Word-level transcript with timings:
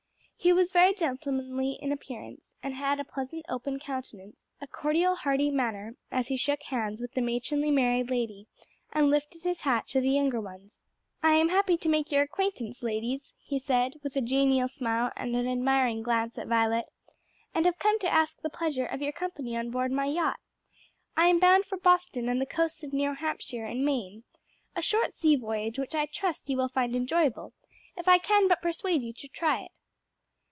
He 0.43 0.51
was 0.51 0.71
very 0.71 0.91
gentlemanly 0.95 1.73
in 1.73 1.91
appearance, 1.91 2.41
and 2.63 2.73
had 2.73 2.99
a 2.99 3.05
pleasant, 3.05 3.45
open 3.47 3.77
countenance, 3.77 4.47
a 4.59 4.65
cordial, 4.65 5.13
hearty 5.13 5.51
manner 5.51 5.97
as 6.09 6.29
he 6.29 6.35
shook 6.35 6.63
hands 6.63 6.99
with 6.99 7.13
the 7.13 7.21
matronly 7.21 7.69
married 7.69 8.09
lady 8.09 8.47
and 8.91 9.11
lifted 9.11 9.43
his 9.43 9.61
hat 9.61 9.85
to 9.89 10.01
the 10.01 10.09
younger 10.09 10.41
ones. 10.41 10.81
"I 11.21 11.33
am 11.33 11.49
happy 11.49 11.77
to 11.77 11.87
make 11.87 12.11
your 12.11 12.23
acquaintance, 12.23 12.81
ladies," 12.81 13.33
he 13.37 13.59
said, 13.59 13.99
with 14.01 14.15
a 14.15 14.21
genial 14.21 14.67
smile 14.67 15.11
and 15.15 15.35
an 15.35 15.47
admiring 15.47 16.01
glance 16.01 16.39
at 16.39 16.47
Violet, 16.47 16.87
"and 17.53 17.67
have 17.67 17.77
come 17.77 17.99
to 17.99 18.09
ask 18.09 18.41
the 18.41 18.49
pleasure 18.49 18.87
of 18.87 18.99
your 19.03 19.11
company 19.13 19.55
on 19.55 19.69
board 19.69 19.91
my 19.91 20.07
yacht. 20.07 20.39
I 21.15 21.27
am 21.27 21.37
bound 21.37 21.65
for 21.65 21.77
Boston 21.77 22.27
and 22.27 22.41
the 22.41 22.47
coasts 22.47 22.81
of 22.81 22.93
New 22.93 23.13
Hampshire 23.13 23.65
and 23.65 23.85
Maine 23.85 24.23
a 24.75 24.81
short 24.81 25.13
sea 25.13 25.35
voyage 25.35 25.77
which 25.77 25.93
I 25.93 26.07
trust 26.07 26.49
you 26.49 26.57
will 26.57 26.67
find 26.69 26.95
enjoyable 26.95 27.53
if 27.95 28.07
I 28.07 28.17
can 28.17 28.47
but 28.47 28.63
persuade 28.63 29.03
you 29.03 29.13
to 29.13 29.27
try 29.27 29.61
it." 29.65 29.71